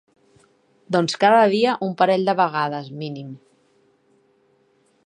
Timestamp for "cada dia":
1.25-1.75